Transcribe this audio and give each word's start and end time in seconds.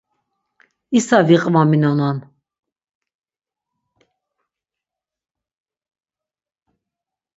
İsa 0.97 1.17
viqvaminonan. 1.27 2.17